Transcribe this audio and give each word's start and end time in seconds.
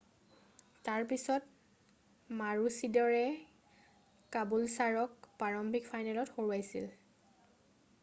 তাৰ 0.87 1.03
পিছত 1.11 2.33
মাৰোচিদৰে 2.41 3.21
কাবুলছাৰক 4.39 5.33
প্ৰাৰম্ভিক 5.43 5.91
ফাইনেলত 5.95 6.39
হৰুৱাইছিল 6.41 6.93